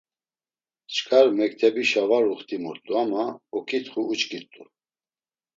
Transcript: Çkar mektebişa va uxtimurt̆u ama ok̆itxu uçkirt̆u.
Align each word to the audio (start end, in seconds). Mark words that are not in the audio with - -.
Çkar 0.93 1.27
mektebişa 1.37 2.03
va 2.09 2.19
uxtimurt̆u 2.31 2.93
ama 3.01 3.23
ok̆itxu 3.57 4.01
uçkirt̆u. 4.11 4.63